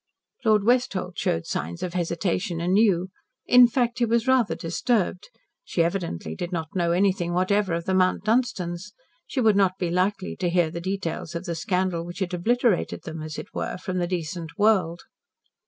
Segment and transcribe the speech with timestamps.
[0.43, 3.09] Lord Westholt showed signs of hesitation anew.
[3.45, 5.29] In fact, he was rather disturbed.
[5.63, 8.93] She evidently did not know anything whatever of the Mount Dunstans.
[9.27, 13.03] She would not be likely to hear the details of the scandal which had obliterated
[13.03, 15.01] them, as it were, from the decent world.